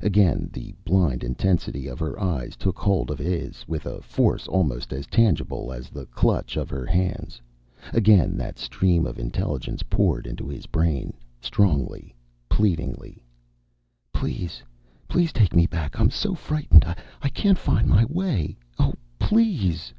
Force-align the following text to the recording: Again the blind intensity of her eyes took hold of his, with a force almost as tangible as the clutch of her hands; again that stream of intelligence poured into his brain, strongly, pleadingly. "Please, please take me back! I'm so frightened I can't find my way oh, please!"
Again 0.00 0.48
the 0.50 0.72
blind 0.84 1.22
intensity 1.22 1.86
of 1.86 1.98
her 1.98 2.18
eyes 2.18 2.56
took 2.56 2.78
hold 2.78 3.10
of 3.10 3.18
his, 3.18 3.68
with 3.68 3.84
a 3.84 4.00
force 4.00 4.48
almost 4.48 4.90
as 4.90 5.06
tangible 5.06 5.70
as 5.70 5.90
the 5.90 6.06
clutch 6.06 6.56
of 6.56 6.70
her 6.70 6.86
hands; 6.86 7.42
again 7.92 8.38
that 8.38 8.58
stream 8.58 9.06
of 9.06 9.18
intelligence 9.18 9.82
poured 9.82 10.26
into 10.26 10.48
his 10.48 10.64
brain, 10.64 11.12
strongly, 11.42 12.14
pleadingly. 12.48 13.22
"Please, 14.14 14.62
please 15.08 15.30
take 15.30 15.54
me 15.54 15.66
back! 15.66 16.00
I'm 16.00 16.08
so 16.10 16.34
frightened 16.34 16.86
I 17.20 17.28
can't 17.28 17.58
find 17.58 17.86
my 17.86 18.06
way 18.06 18.56
oh, 18.78 18.94
please!" 19.18 19.92